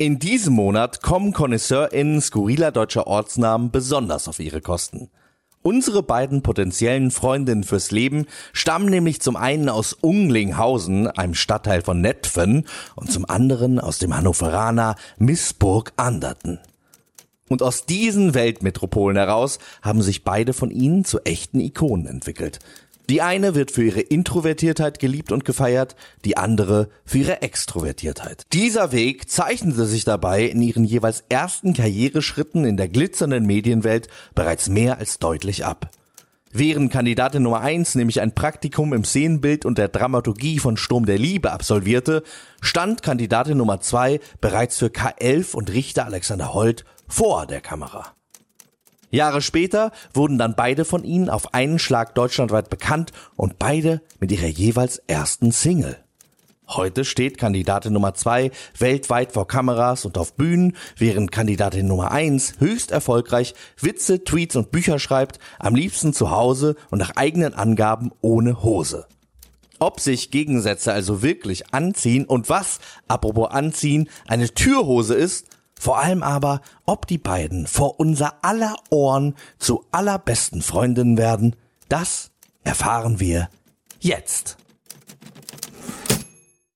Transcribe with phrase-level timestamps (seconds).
[0.00, 5.10] In diesem Monat kommen KonnoisseurInnen skurriler deutscher Ortsnamen besonders auf ihre Kosten.
[5.62, 12.00] Unsere beiden potenziellen Freundinnen fürs Leben stammen nämlich zum einen aus Unglinghausen, einem Stadtteil von
[12.00, 16.60] Netphen, und zum anderen aus dem Hannoveraner Missburg-Anderten.
[17.48, 22.60] Und aus diesen Weltmetropolen heraus haben sich beide von ihnen zu echten Ikonen entwickelt.
[23.10, 25.96] Die eine wird für ihre Introvertiertheit geliebt und gefeiert,
[26.26, 28.44] die andere für ihre Extrovertiertheit.
[28.52, 34.68] Dieser Weg zeichnete sich dabei in ihren jeweils ersten Karriereschritten in der glitzernden Medienwelt bereits
[34.68, 35.90] mehr als deutlich ab.
[36.52, 41.18] Während Kandidatin Nummer eins nämlich ein Praktikum im Szenenbild und der Dramaturgie von Sturm der
[41.18, 42.22] Liebe absolvierte,
[42.60, 48.17] stand Kandidatin Nummer zwei bereits für K11 und Richter Alexander Holt vor der Kamera.
[49.10, 54.32] Jahre später wurden dann beide von ihnen auf einen Schlag deutschlandweit bekannt und beide mit
[54.32, 55.96] ihrer jeweils ersten Single.
[56.68, 62.54] Heute steht Kandidatin Nummer zwei weltweit vor Kameras und auf Bühnen, während Kandidatin Nummer eins
[62.58, 68.12] höchst erfolgreich Witze, Tweets und Bücher schreibt, am liebsten zu Hause und nach eigenen Angaben
[68.20, 69.06] ohne Hose.
[69.78, 75.46] Ob sich Gegensätze also wirklich anziehen und was, apropos anziehen, eine Türhose ist,
[75.78, 81.56] vor allem aber, ob die beiden vor unser aller Ohren zu allerbesten Freundinnen werden,
[81.88, 82.30] das
[82.64, 83.48] erfahren wir
[84.00, 84.57] jetzt.